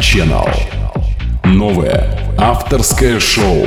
[0.00, 0.48] Channel.
[1.44, 3.66] Новое авторское шоу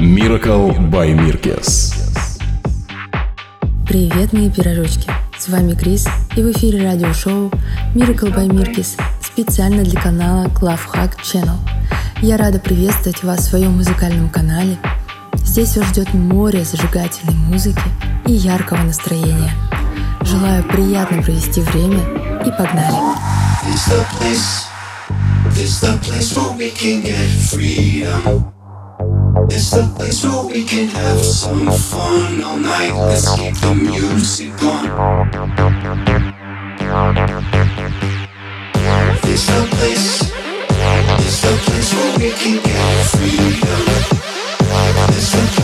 [0.00, 1.92] Miracle by Mirkes.
[3.86, 5.10] Привет, мои пирожочки!
[5.38, 7.50] С вами Крис, и в эфире радиошоу
[7.94, 11.58] Miracle by Mirkes специально для канала Главхак Channel.
[12.22, 14.78] Я рада приветствовать вас в своем музыкальном канале.
[15.34, 17.82] Здесь вас ждет море зажигательной музыки
[18.26, 19.52] и яркого настроения.
[20.22, 22.00] Желаю приятно провести время
[22.40, 22.96] и погнали!
[23.66, 24.73] It's the place
[25.56, 28.52] It's the place where we can get freedom.
[29.48, 32.92] It's the place where we can have some fun all night.
[32.92, 34.84] Let's keep the music on.
[39.24, 40.32] It's the place.
[41.24, 43.84] It's the place where we can get freedom.
[45.08, 45.63] It's the place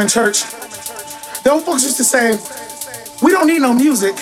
[0.00, 0.42] In church,
[1.42, 2.38] the old folks used to say,
[3.22, 4.16] we don't need no music.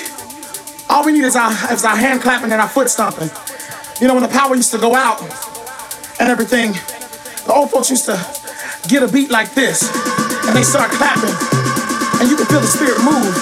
[0.88, 3.30] All we need is our, is our hand clapping and our foot stomping.
[4.00, 5.20] You know, when the power used to go out
[6.20, 6.72] and everything,
[7.46, 8.18] the old folks used to
[8.88, 9.84] get a beat like this,
[10.46, 11.34] and they start clapping,
[12.20, 13.34] and you could feel the spirit move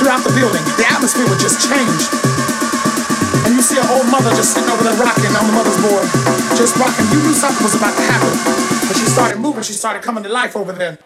[0.00, 0.62] throughout the building.
[0.80, 2.02] The atmosphere would just change.
[3.44, 6.06] And you see an old mother just sitting over there rocking on the mother's board,
[6.56, 7.06] just rocking.
[7.10, 8.32] You knew something was about to happen.
[8.86, 10.98] But she started moving, she started coming to life over there.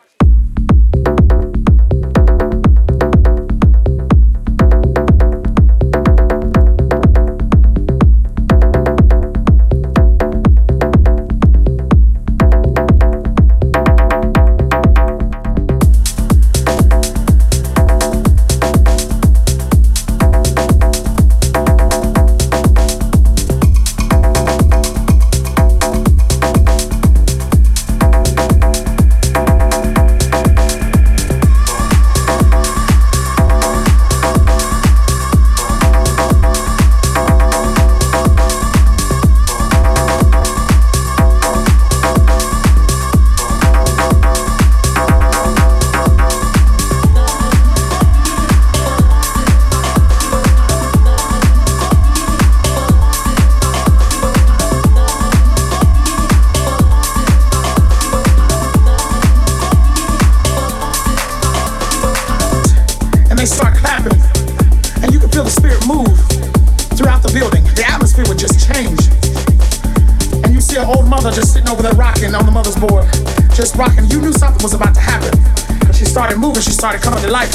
[77.36, 77.54] Life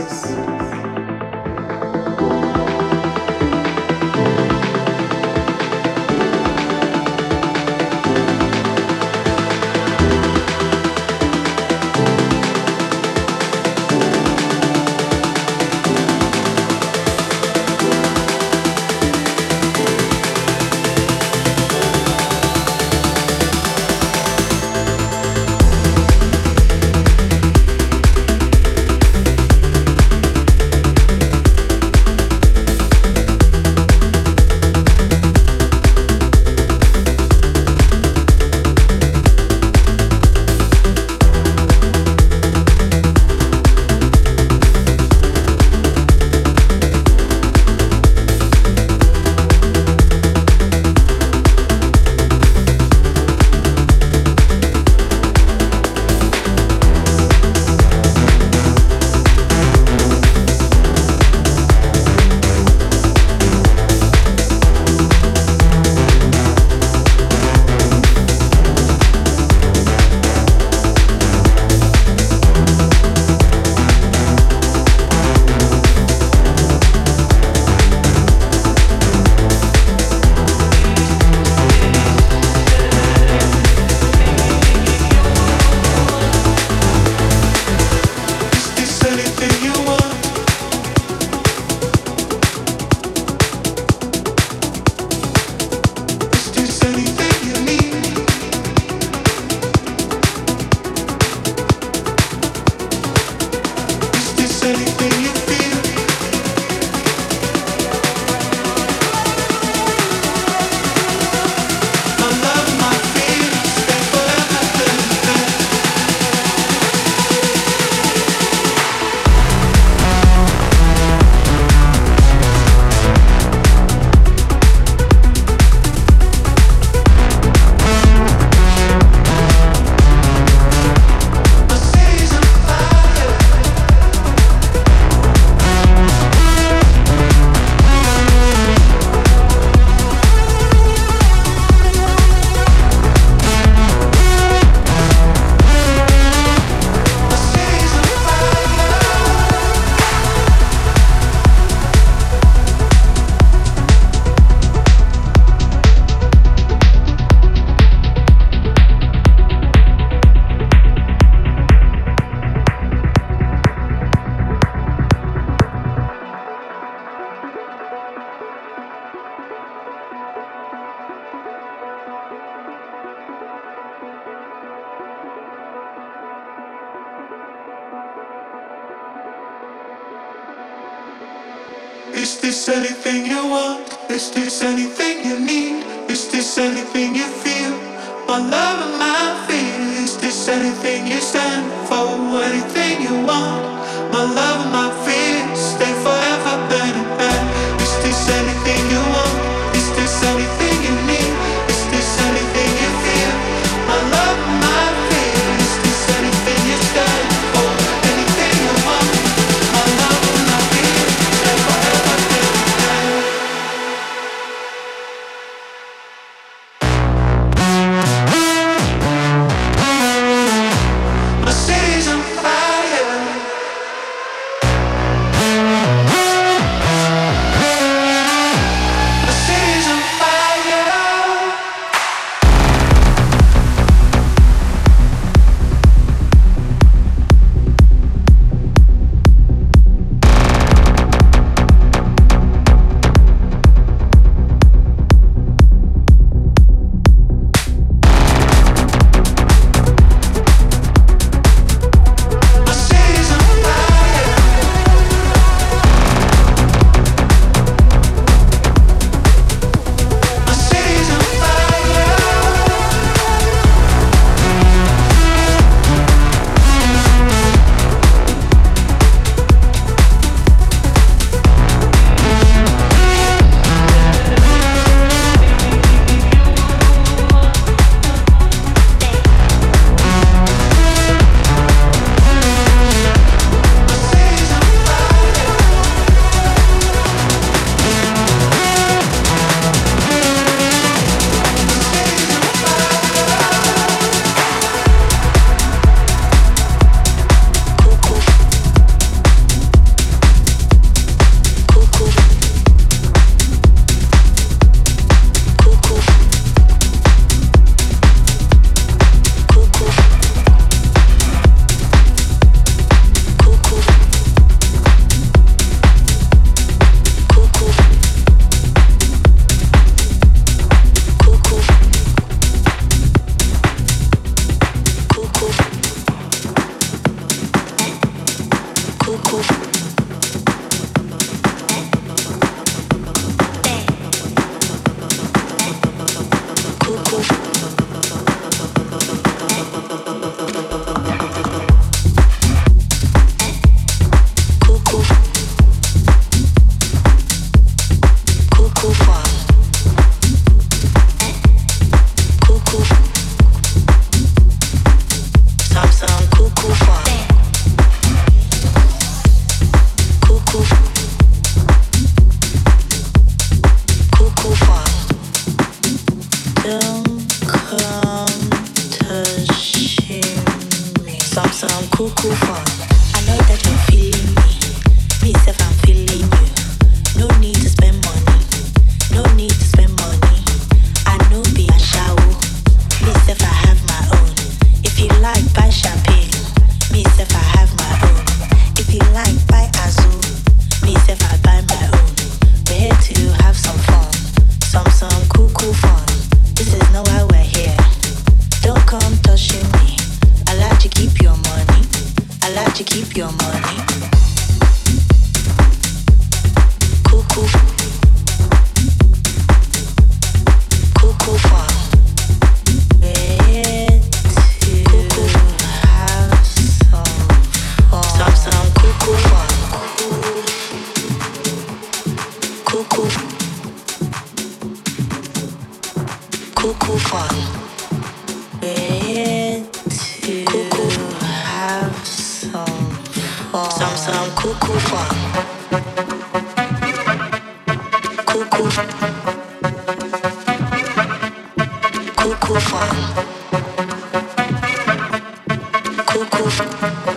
[446.49, 447.10] Thank you.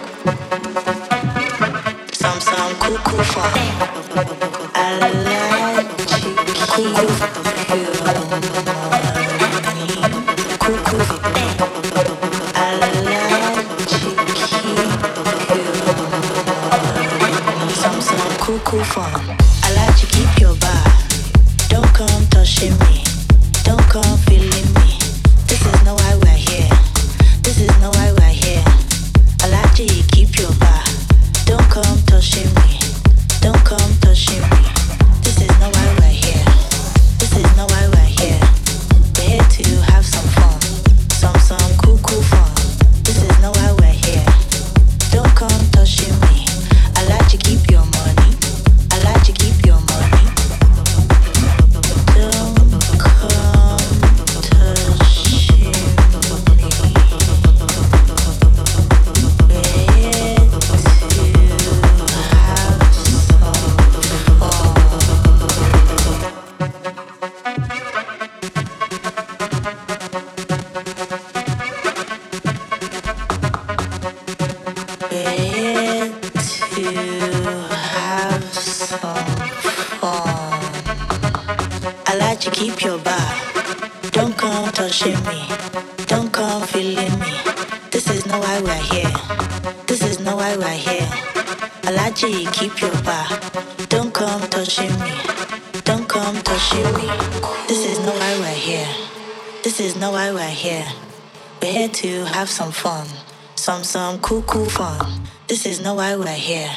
[104.24, 105.20] Cool, cool fun.
[105.48, 106.70] This is no why we're here.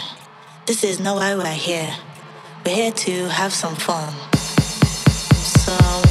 [0.66, 1.95] This is no why we're here.
[2.66, 4.14] We're here to have some fun.
[4.36, 6.07] Some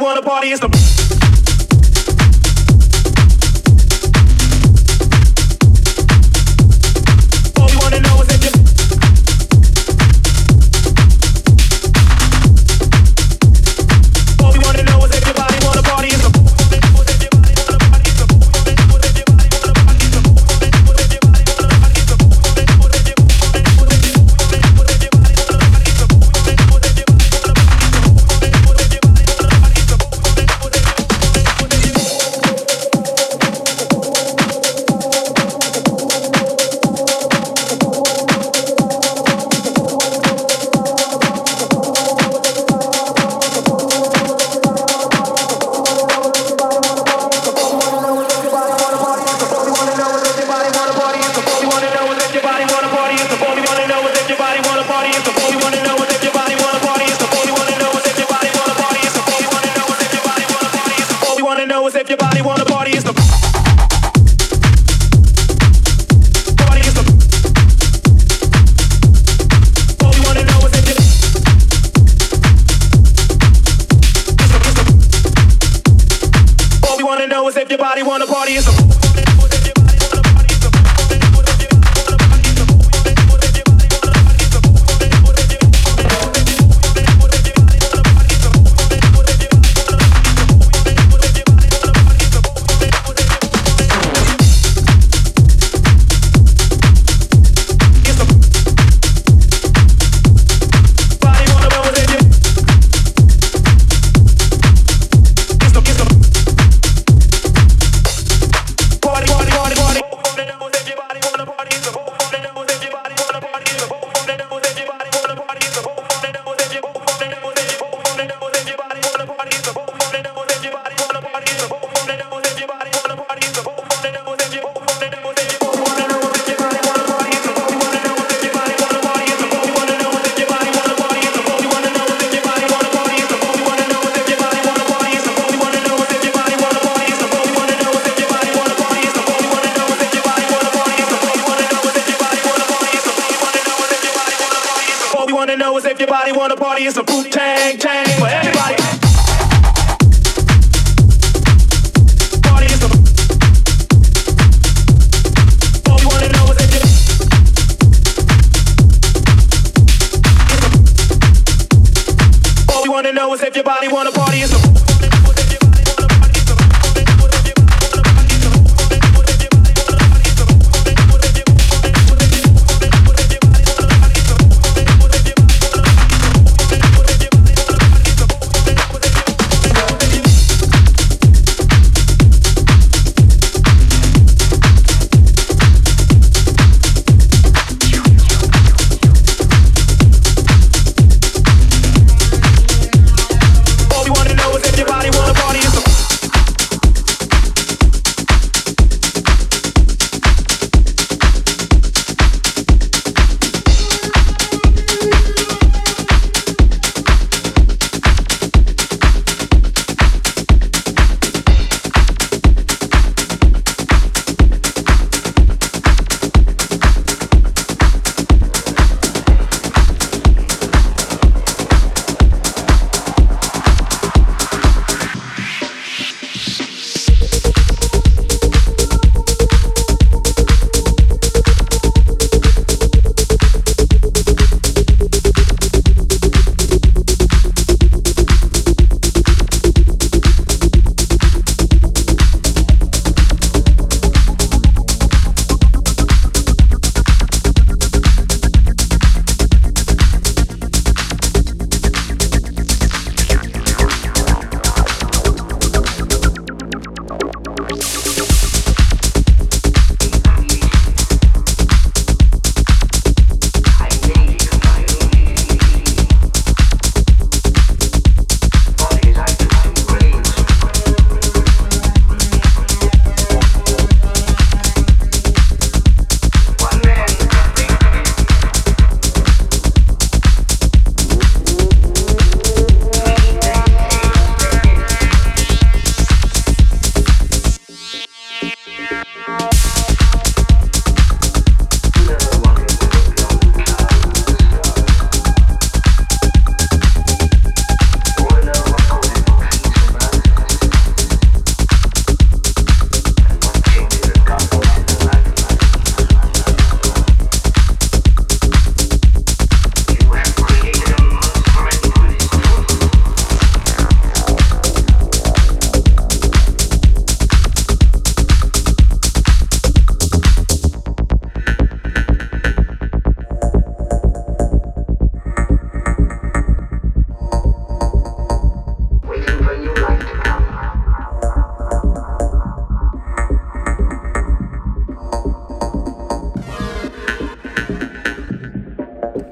[0.00, 1.19] wanna party, it's the